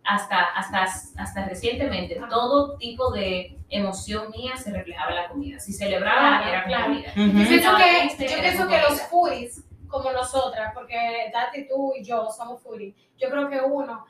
[0.05, 2.29] hasta, hasta, hasta recientemente, Ajá.
[2.29, 5.61] todo tipo de emoción mía se reflejaba en la comida.
[5.61, 6.85] Si celebraba, Claro, era claro.
[6.85, 7.12] comida.
[7.12, 7.38] Ujú.
[7.38, 12.29] Yo pienso que, yo pienso que los foodies, como nosotras, porque Tati, tú y yo
[12.31, 14.05] somos foodies, yo creo que uno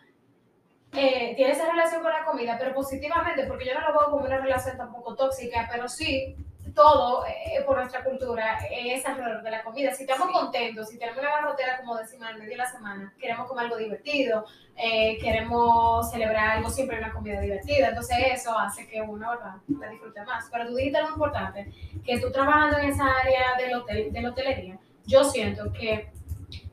[0.93, 4.25] eh, tiene esa relación con la comida, pero positivamente, porque yo no lo veo como
[4.25, 6.35] una relación tampoco tóxica, pero sí,
[6.75, 9.93] todo eh, por nuestra cultura es alrededor de la comida.
[9.95, 10.33] Si estamos Sí.
[10.33, 13.77] contentos, si tenemos una barrotera, como decimos, al medio de la semana, queremos comer algo
[13.77, 14.45] divertido,
[14.77, 17.89] eh, queremos celebrar algo, siempre una comida divertida.
[17.89, 19.57] Entonces eso hace que uno ¿verdad?
[19.81, 20.49] la disfrute más.
[20.51, 21.73] Pero tú dijiste algo importante,
[22.05, 26.11] que tú trabajando en esa área del hotel, de la hotelería, yo siento que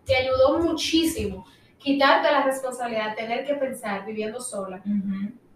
[0.06, 1.46] te ayudó muchísimo
[1.78, 4.82] quitarte la responsabilidad tener que pensar viviendo sola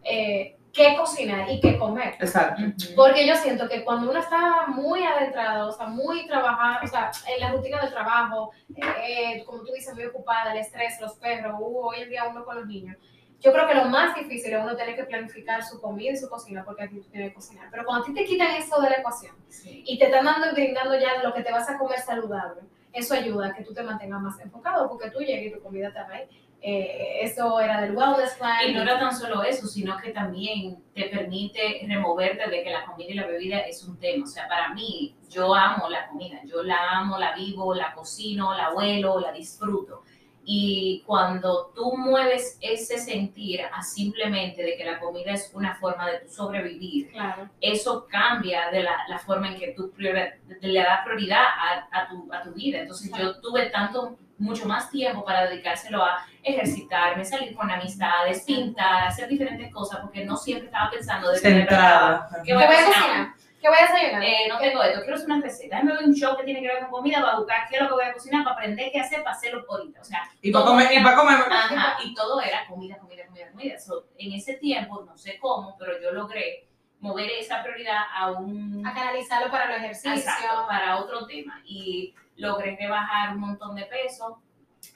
[0.03, 2.15] eh, qué cocinar y qué comer.
[2.19, 2.61] Exacto.
[2.95, 7.11] Porque yo siento que cuando uno está muy adentrado, o sea, muy trabajado, o sea,
[7.27, 11.55] en la rutina del trabajo, eh, como tú dices, muy ocupada, el estrés, los perros,
[11.59, 12.97] uh, hoy en día uno con los niños,
[13.41, 16.29] yo creo que lo más difícil es uno tener que planificar su comida y su
[16.29, 17.67] cocina, porque a ti tú tienes que cocinar.
[17.71, 19.83] Pero cuando a ti te quitan eso de la ecuación Sí.
[19.87, 23.13] y te están dando y brindando ya lo que te vas a comer saludable, eso
[23.13, 26.07] ayuda a que tú te mantengas más enfocado, porque tú llegas y tu comida está
[26.09, 26.27] ahí.
[26.61, 28.67] Eh, eso era del wellness plan.
[28.67, 32.85] Y no era tan solo eso, sino que también te permite removerte de que la
[32.85, 34.25] comida y la bebida es un tema.
[34.25, 38.53] O sea, para mí, yo amo la comida, yo la amo, la vivo, la cocino,
[38.57, 40.03] la huelo, la disfruto.
[40.51, 46.09] Y cuando tú mueves ese sentir a simplemente de que la comida es una forma
[46.09, 47.49] de tu sobrevivir, Claro.
[47.61, 52.09] eso cambia de la, la forma en que tú priori- le das prioridad a, a
[52.09, 52.79] tu, a tu vida.
[52.79, 59.03] Entonces yo tuve tanto, mucho más tiempo para dedicárselo a ejercitarme, salir con amistades, pintar,
[59.07, 62.27] hacer diferentes cosas, porque no siempre estaba pensando de Centrada.
[62.37, 63.27] ¿qué ¿Qué voy a cocinar?
[63.61, 64.23] ¿Qué voy a desayunar?
[64.23, 66.67] Eh, no tengo esto, quiero hacer una receta, déjame ver un show que tiene que
[66.67, 69.01] ver con comida para buscar qué es lo que voy a cocinar, para aprender qué
[69.01, 69.99] hacer, para hacerlo ahorita.
[69.99, 71.37] O sea, Y para comer, y era- para comer.
[71.51, 73.77] Ajá, y todo era comida, comida, comida, comida.
[73.77, 76.68] So, en ese tiempo, no sé cómo, pero yo logré
[76.99, 80.17] mover esa prioridad a un A canalizarlo para los ejercicios.
[80.19, 84.41] exacto, para otro tema y logré rebajar un montón de peso.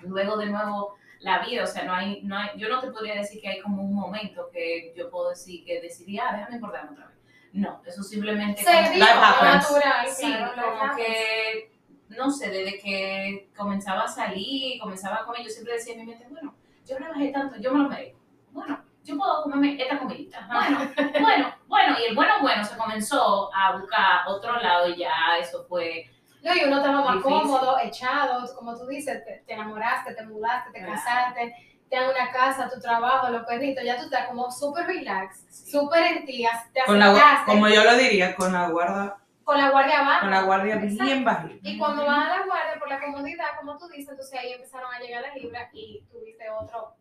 [0.01, 3.15] Luego de nuevo la vida, o sea, no hay, no hay, yo no te podría
[3.15, 6.91] decir que hay como un momento que yo puedo decir que decidí, ah, déjame engordarme
[6.91, 7.17] otra vez.
[7.53, 9.53] No, eso simplemente Se como- happens.
[9.71, 11.71] natural, Sí, claro, como que,
[12.09, 16.05] no sé, desde que comenzaba a salir, comenzaba a comer, yo siempre decía en mi
[16.07, 18.19] mente, bueno, yo rebajé tanto, yo me lo merezco.
[18.51, 20.47] Bueno, yo puedo comerme esta comidita.
[20.51, 25.11] Bueno, bueno, bueno, y el bueno, bueno se comenzó a buscar otro lado y ya
[25.39, 26.09] eso fue,
[26.41, 27.31] No, y uno estaba más Difícil.
[27.41, 30.93] cómodo, echado, como tú dices, te, te enamoraste, te mudaste, te Claro.
[30.93, 31.55] casaste,
[31.89, 36.03] te dan una casa, tu trabajo, los perritos, ya tú estás como súper relax, súper
[36.03, 40.01] en ti, te Con la, como yo lo diría, con la guarda, con la guardia
[40.01, 40.19] baja.
[40.21, 41.03] con la guardia Exacto.
[41.03, 41.69] bien bajita.
[41.69, 44.93] Y cuando vas a la guardia por la comodidad, como tú dices, entonces ahí empezaron
[44.93, 46.95] a llegar las libras y tuviste otro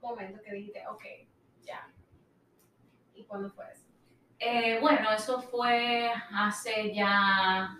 [0.00, 1.02] momento que dijiste, ok,
[1.64, 1.88] ya.
[3.14, 3.84] ¿Y cuándo fue eso?
[4.38, 7.78] Eh, bueno, eso fue hace ya,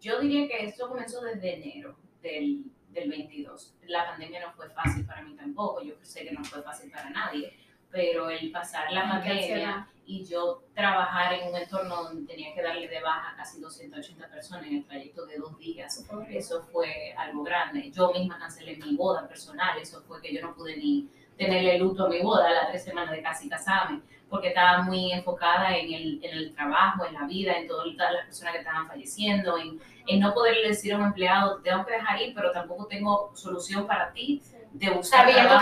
[0.00, 3.76] yo diría que esto comenzó desde enero del, del 22.
[3.86, 7.10] La pandemia no fue fácil para mí tampoco, yo sé que no fue fácil para
[7.10, 7.56] nadie,
[7.90, 12.88] pero el pasar la pandemia y yo trabajar en un entorno donde tenía que darle
[12.88, 17.44] de baja a casi 280 personas en el trayecto de dos días, eso fue algo
[17.44, 17.90] grande.
[17.92, 22.06] Yo misma cancelé mi boda personal, eso fue que yo no pude ni tenerle luto
[22.06, 25.92] a mi boda a las tres semanas de casi casarme, porque estaba muy enfocada en
[25.92, 29.80] el, en el trabajo, en la vida, en todas las personas que estaban falleciendo, en,
[30.06, 33.30] en no poderle decir a un empleado, te tengo que dejar ir, pero tampoco tengo
[33.34, 34.42] solución para ti
[34.72, 35.54] de buscar Sabiendo.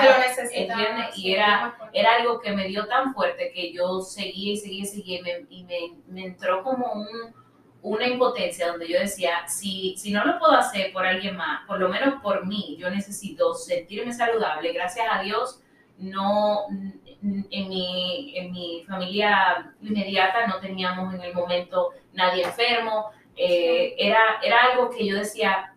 [1.16, 1.76] Y era-.
[1.92, 5.22] Era algo que me dio tan fuerte que yo seguía y seguía y seguía y
[5.22, 7.34] me, y me, me entró como un,
[7.82, 11.78] una impotencia donde yo decía, si, si no lo puedo hacer por alguien más, por
[11.78, 14.72] lo menos por mí, yo necesito sentirme saludable.
[14.72, 15.60] Gracias a Dios,
[15.98, 16.66] no
[17.50, 23.10] en mi, en mi familia inmediata no teníamos en el momento nadie enfermo.
[23.36, 25.74] Eh, era, era algo que yo decía,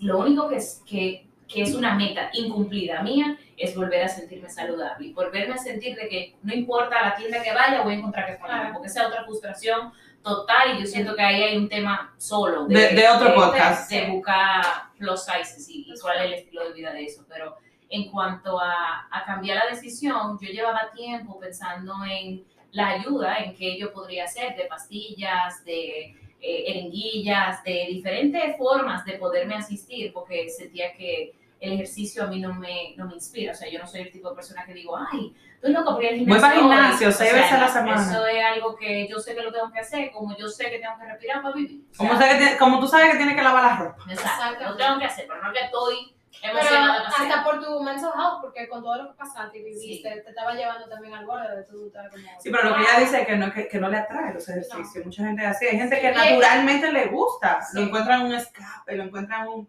[0.00, 4.48] lo único que es, que, que es una meta incumplida mía es volver a sentirme
[4.50, 7.98] saludable y volverme a sentir de que no importa la tienda que vaya, voy a
[7.98, 8.70] encontrar que Claro.
[8.72, 9.92] porque esa es otra frustración
[10.22, 13.90] total y yo siento que ahí hay un tema solo De- de otro podcast.
[13.90, 14.64] de, buscar
[14.98, 17.56] plus sizes y, y cuál es el estilo de vida de eso, pero
[17.90, 23.54] en cuanto a, a cambiar la decisión, yo llevaba tiempo pensando en la ayuda, en
[23.54, 30.12] qué yo podría hacer, de pastillas, de eh, eringuillas, de diferentes formas de poderme asistir,
[30.12, 33.78] porque sentía que el ejercicio a mí no me, no me inspira, o sea, yo
[33.78, 36.24] no soy el tipo de persona que digo, ay, estoy loco por ir al Voy
[36.24, 36.40] gimnasio.
[36.42, 36.70] para el hoy".
[36.70, 38.02] gimnasio seis veces a la semana.
[38.02, 40.78] Eso es algo que yo sé que lo tengo que hacer, como yo sé que
[40.80, 41.80] tengo que respirar para vivir.
[41.92, 44.04] O sea, Como, sé que tiene- como tú sabes que tienes que lavar la ropa.
[44.10, 48.40] Exacto, lo tengo que hacer, pero no que estoy Pero hasta por tu mental health,
[48.42, 50.20] porque con todo lo que pasaste y viviste, Sí.
[50.22, 52.40] te estaba llevando también al borde de tu como...
[52.40, 54.48] Sí, pero lo que ella dice es que no, que, que no le atrae los
[54.48, 55.04] ejercicios.
[55.06, 55.66] Mucha gente así.
[55.66, 57.62] Hay gente Sí, que naturalmente le gusta.
[57.62, 57.78] Sí.
[57.78, 59.68] Lo encuentran un escape, lo encuentran un...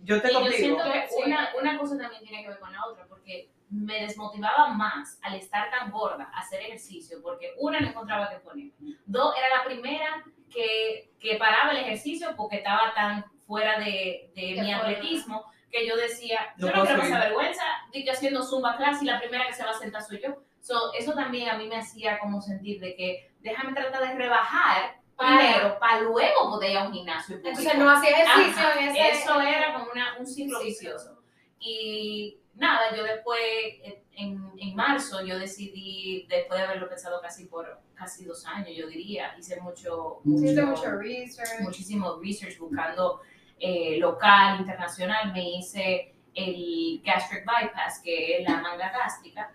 [0.00, 0.58] Yo te Y yo contigo.
[0.58, 4.68] siento que una, una cosa también tiene que ver con la otra, porque me desmotivaba
[4.68, 8.70] más al estar tan gorda a hacer ejercicio, porque una no encontraba que poner.
[9.06, 14.42] Dos, era la primera que, que paraba el ejercicio porque estaba tan fuera de, de
[14.60, 14.76] mi forma.
[14.78, 19.02] atletismo que yo decía, No yo no quiero pasar vergüenza de que haciendo zumba class
[19.02, 20.36] y la primera que se va a sentar soy yo.
[20.60, 25.00] So, eso también a mí me hacía como sentir de que déjame tratar de rebajar
[25.16, 27.36] Para- primero para luego poder ir a un gimnasio.
[27.36, 29.08] Entonces no hacía ejercicio Ajá, en ese...
[29.10, 30.66] Eso era como una, un ciclo Sí.
[30.66, 31.22] vicioso.
[31.60, 37.46] Y nada, yo después, eh, en, en marzo, yo decidí, después de haberlo pensado casi
[37.46, 41.60] por casi dos años, yo diría, hice mucho, Hiciste mucho, mucho research.
[41.60, 43.20] muchísimo research buscando
[43.60, 45.32] eh, local, internacional.
[45.32, 49.52] Me hice el gastric bypass, que es la manga gástrica,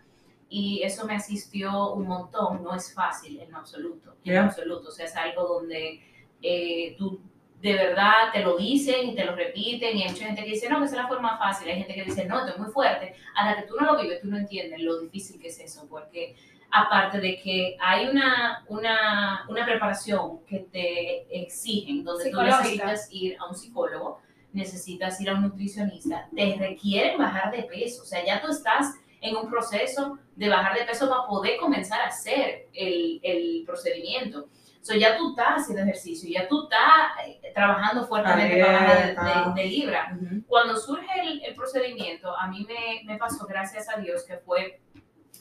[0.49, 2.63] y eso me asistió un montón.
[2.63, 4.45] No es fácil en absoluto, en Yeah.
[4.45, 4.89] absoluto.
[4.89, 6.01] O sea, es algo donde
[6.41, 7.21] eh, tú
[7.61, 10.67] de verdad te lo dicen y te lo repiten, y hay mucha gente que dice,
[10.67, 11.69] no, que esa es la forma fácil.
[11.69, 13.15] Hay gente que dice, no, esto es muy fuerte.
[13.35, 16.35] Hasta que tú no lo vives, tú no entiendes lo difícil que es eso, porque
[16.75, 23.37] aparte de que hay una, una, una preparación que te exigen, donde tú necesitas ir
[23.39, 24.19] a un psicólogo,
[24.53, 28.95] necesitas ir a un nutricionista, te requieren bajar de peso, o sea, ya tú estás
[29.21, 34.49] en un proceso de bajar de peso para poder comenzar a hacer el, el procedimiento.
[34.81, 36.81] O sea, ya tú estás haciendo ejercicio, ya tú estás
[37.25, 40.17] eh, trabajando fuertemente para bajar de- de- de libra.
[40.21, 40.43] Ujú.
[40.45, 44.81] Cuando surge el, el procedimiento, a mí me, me pasó, gracias a Dios, que fue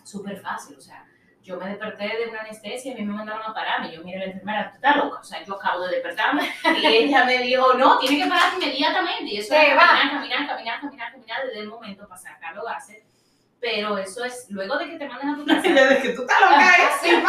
[0.05, 0.77] súper fácil.
[0.77, 1.05] O sea,
[1.42, 3.92] yo me desperté de una anestesia y a mí me mandaron a pararme.
[3.92, 5.18] Yo, mire, la enfermera, tú estás loca.
[5.18, 6.48] O sea, yo acabo de despertarme
[6.81, 9.24] y ella me dijo, no, tiene que parar inmediatamente.
[9.24, 13.05] Y eso es caminar, caminar, caminar, caminar, caminar desde el momento para sacar los gases.
[13.61, 15.61] Pero eso es luego de que te manden a tu casa.
[15.62, 17.22] Dice que tú estás loca, ¿eh?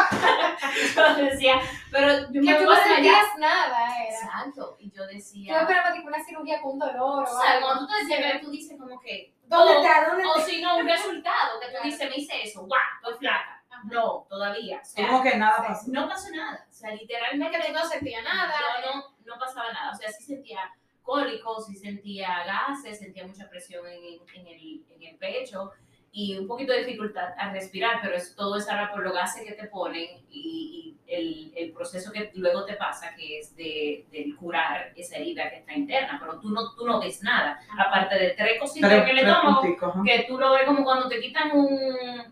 [0.96, 4.16] Yo decía, pero yo me tú no a sentías nada, era.
[4.16, 4.78] Exacto.
[4.80, 7.66] Y yo Yo decía, esperaba tipo una cirugía con dolor o algo.
[7.68, 10.10] cuando tú te decías, tú dices como que, ¿Dónde oh, está?
[10.10, 10.50] ¿Dónde O está?
[10.50, 13.53] si no, un resultado que tú dices, me hice eso, guau, estoy flaca.
[13.86, 14.80] No, todavía.
[14.82, 15.92] O sea, Como que nada pasó.
[15.92, 16.66] no pasó nada.
[16.70, 18.54] O sea, literalmente no sentías nada.
[18.84, 19.92] yo no, no pasaba nada.
[19.92, 20.60] O sea, sí sentía
[21.02, 24.04] cólicos, sí sentía gases, sentía mucha presión en,
[24.36, 25.72] en el, en el pecho
[26.16, 29.44] y un poquito de dificultad al respirar, pero es, todo es ahora por los gases
[29.46, 34.06] que te ponen y, y el, el proceso que luego te pasa, que es de,
[34.12, 38.14] de curar esa herida que está interna, pero tú no, tú no ves nada, aparte
[38.20, 40.04] de tres cositas Tres, el estómago punticos, ajá.
[40.06, 41.68] que tú lo ves como cuando te quitan un...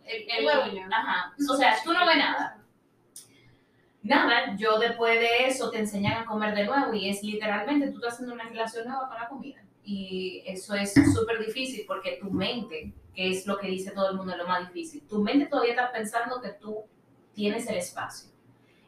[0.06, 0.62] El, el- huevo.
[0.92, 1.34] ajá.
[1.50, 2.58] O sea, tú no ves nada.
[4.04, 7.98] Nada, yo después de eso te enseñan a comer de nuevo y es literalmente tú
[7.98, 9.64] estás haciendo una relación nueva con la comida.
[9.84, 14.18] Y eso es súper difícil porque tu mente, que es lo que dice todo el
[14.18, 16.86] mundo, es lo más difícil, tu mente todavía está pensando que tú
[17.34, 18.30] tienes el espacio.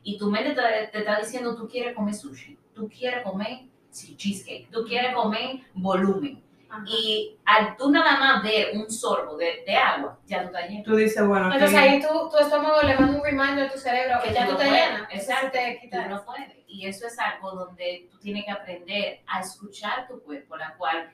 [0.03, 4.15] Y tu mente te, te está diciendo tú quieres comer sushi, tú quieres comer sí,
[4.17, 6.43] cheesecake, tú quieres comer volumen.
[6.69, 6.83] Ajá.
[6.87, 10.83] Y al tú nada más ver un sorbo de, de agua, ya tú estás lleno.
[10.83, 14.17] Tú dices, bueno, Entonces ahí tu, tu estómago le manda un reminder a tu cerebro
[14.23, 14.89] que ya tú tú no te puedes.
[14.89, 15.07] llenas.
[15.11, 15.51] Exacto.
[15.51, 16.49] Te Tú no puedes.
[16.67, 21.11] Y eso es algo donde tú tienes que aprender a escuchar tu cuerpo, la cual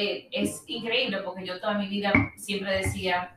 [0.00, 3.36] eh, es increíble porque yo toda mi vida siempre decía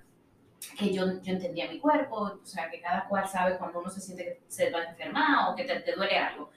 [0.78, 4.00] que yo, yo entendía mi cuerpo, o sea, que cada cual sabe cuando uno se
[4.00, 6.52] siente que se va a enfermar o que te, te duele algo.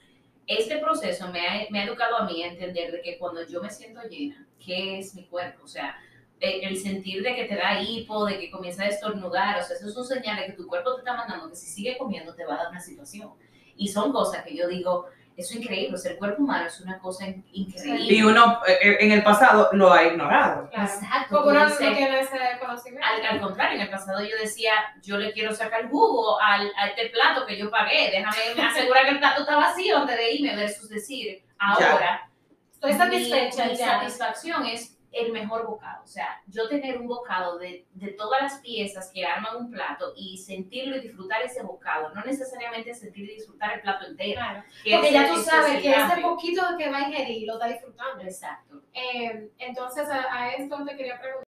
[0.45, 3.99] Este proceso me ha, educado a mí a entender de que cuando yo me siento
[4.03, 5.63] llena, ¿qué es mi cuerpo?
[5.63, 5.95] O sea,
[6.39, 9.75] eh, el sentir de que te da hipo, de que comienza a estornudar, o sea,
[9.75, 12.53] eso son señales que tu cuerpo te está mandando que si sigue comiendo te va
[12.53, 13.31] a dar una situación.
[13.75, 15.07] Y son cosas que yo digo,
[15.37, 18.13] eso es increíble, o sea, el cuerpo humano es una cosa in- increíble.
[18.13, 20.69] y uno eh, en el pasado lo ha ignorado.
[20.69, 20.89] Claro.
[20.93, 21.43] Exacto.
[21.45, 23.05] Uno no tiene ese conocimiento.
[23.05, 24.71] al, al contrario, en el pasado yo decía,
[25.03, 29.11] yo le quiero sacar jugo al, a este plato que yo pagué, déjame asegurar que
[29.11, 32.29] el plato está vacío antes de irme, versus decir, ahora,
[32.73, 33.85] Estoy satisfecha mi, mi ya.
[33.99, 36.03] satisfacción es el mejor bocado.
[36.03, 40.11] O sea, yo tener un bocado de, de todas las piezas que arman un plato
[40.15, 44.33] y sentirlo y disfrutar ese bocado, no necesariamente sentir y disfrutar el plato entero.
[44.41, 44.63] Claro.
[44.83, 46.29] que Porque ese- ya tú ese es sabes que este cambio.
[46.29, 48.23] poquito que va a ingerir lo está disfrutando.
[48.23, 48.81] Exacto.
[48.93, 51.45] Eh, entonces, a, a esto te quería preguntar.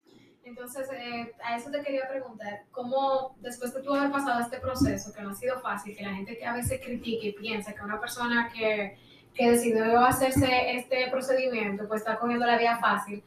[0.47, 5.11] Entonces, eh, a eso te quería preguntar, ¿cómo después de tú haber pasado este proceso,
[5.15, 7.81] que no ha sido fácil, que la gente que a veces critica y piensa que
[7.81, 8.99] una persona que,
[9.35, 13.25] que decidió hacerse este procedimiento, pues está cogiendo la vía fácil,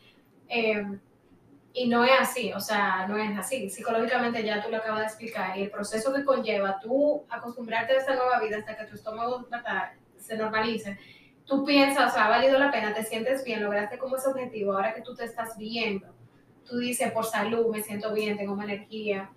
[0.50, 1.00] eh,
[1.78, 3.70] y no es así, o sea, no es así.
[3.70, 7.98] Psicológicamente ya tú lo acabas de explicar, y el proceso que conlleva tú acostumbrarte a
[7.98, 9.48] esta nueva vida hasta que tu estómago
[10.18, 10.98] se normalice,
[11.46, 14.74] tú piensas, o sea, ha valido la pena, te sientes bien, lograste como ese objetivo,
[14.74, 16.08] ahora que tú te estás viendo,
[16.68, 19.30] tú dices, por salud, me siento bien, tengo más energía.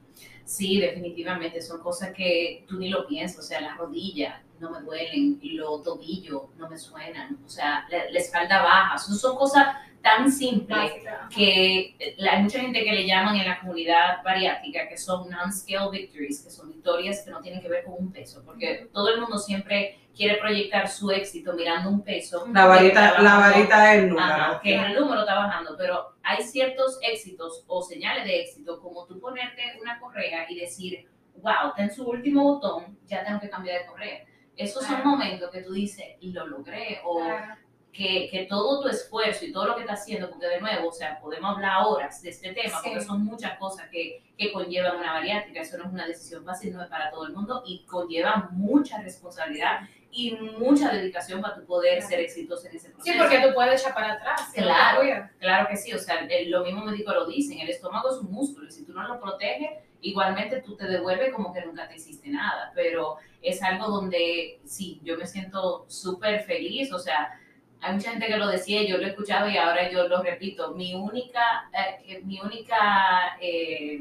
[0.45, 4.81] Sí, definitivamente, son cosas que tú ni lo piensas, o sea, las rodillas no me
[4.81, 9.77] duelen, los tobillos no me suenan, o sea, la, la espalda baja, son, son cosas
[10.03, 10.93] tan simples
[11.35, 11.95] que
[12.31, 16.51] hay mucha gente que le llaman en la comunidad bariátrica que son non-scale victories, que
[16.51, 19.99] son victorias que no tienen que ver con un peso, porque todo el mundo siempre
[20.17, 22.47] quiere proyectar su éxito mirando un peso.
[22.53, 24.27] La varita, la varita es el número.
[24.27, 29.07] Ajá, que el número está bajando, pero hay ciertos éxitos o señales de éxito, como
[29.07, 33.49] tú ponerte una correa y decir, wow, está en su último botón, ya tengo que
[33.49, 34.25] cambiar de correa.
[34.57, 35.11] Esos son Claro.
[35.11, 37.55] momentos que tú dices, lo logré, o Claro.
[37.93, 40.93] Que, que todo tu esfuerzo y todo lo que estás haciendo, porque de nuevo, o
[40.93, 42.89] sea, podemos hablar horas de este tema, Sí.
[42.91, 46.73] porque son muchas cosas que, que conllevan una bariátrica, eso no es una decisión fácil,
[46.73, 49.81] no es para todo el mundo, y conlleva mucha responsabilidad
[50.13, 52.09] y mucha dedicación para tu poder Claro.
[52.11, 53.19] ser exitoso en ese Sí, proceso.
[53.19, 54.41] porque tú puedes echar para atrás.
[54.57, 55.29] no Claro.
[55.39, 58.31] Claro que sí, o sea, el- lo mismo médicos lo dicen, el estómago es un
[58.33, 61.97] músculo y si tú no lo proteges, igualmente tú te devuelves como que nunca te
[61.97, 67.31] hiciste nada, pero es algo donde sí, yo me siento súper feliz, o sea,
[67.83, 70.73] hay mucha gente que lo decía, yo lo he escuchado y ahora yo lo repito,
[70.75, 71.69] mi única,
[72.07, 74.01] eh, mi única eh,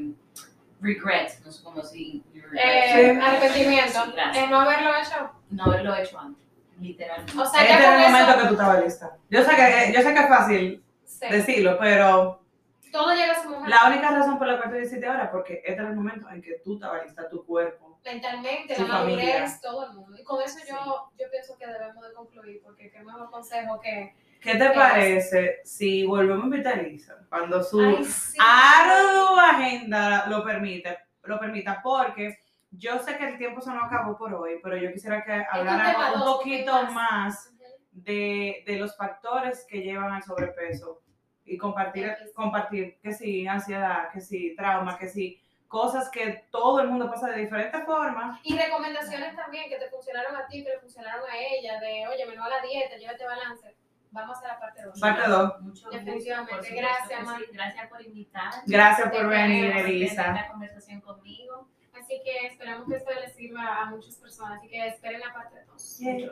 [0.80, 2.22] regret, no sé cómo decir,
[2.62, 3.98] Eh, arrepentimiento.
[4.34, 5.30] Eh, no haberlo hecho.
[5.50, 6.42] no haberlo hecho antes,
[6.80, 7.32] literalmente.
[7.38, 8.40] O sea, Este ya es el momento eso.
[8.40, 9.16] que tú estabas lista.
[9.30, 12.42] Yo sé que, yo sé que es fácil sí, decirlo, pero
[12.90, 13.68] todo llega a su momento.
[13.68, 16.42] la única razón por la cual te hiciste ahora, porque este era el momento en
[16.42, 17.98] que tú estabas lista, tu cuerpo.
[18.04, 19.58] mentalmente, Su la madurez, familia.
[19.62, 20.16] todo el mundo.
[20.18, 24.14] Y con eso yo, yo pienso que debemos de concluir, porque qué mejor consejo que...
[24.40, 28.38] ¿Qué te parece si volvemos a invitar a Lisa cuando su Ay, sí.
[28.40, 31.80] ardua agenda lo permite, lo permita?
[31.82, 32.38] Porque
[32.70, 36.16] yo sé que el tiempo se nos acabó por hoy, pero yo quisiera que habláramos
[36.16, 37.52] un poquito más
[37.92, 41.02] de, de los factores que llevan al sobrepeso
[41.50, 42.32] y compartir, Sí, sí.
[42.34, 47.28] compartir que sí, ansiedad, que sí, trauma, que sí, cosas que todo el mundo pasa
[47.30, 48.40] de diferentes formas.
[48.42, 52.26] Y recomendaciones también que te funcionaron a ti, que le funcionaron a ella, de, oye,
[52.26, 53.76] me no a la dieta, llévate balance.
[54.12, 54.98] Vamos a la parte 2.
[54.98, 55.60] Parte dos.
[55.60, 56.52] Mucho gusto, Definitivamente.
[56.52, 57.24] por supuesto Gracias, que sí.
[57.30, 57.40] Mar.
[57.52, 58.52] Gracias por invitar.
[58.66, 60.34] Gracias por venir, Elisa.
[60.34, 61.68] esta conversación conmigo.
[61.92, 64.58] Así que esperamos que esto les sirva a muchas personas.
[64.58, 65.98] Así que esperen la parte 2.
[66.00, 66.30] Yay.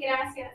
[0.00, 0.52] Gracias.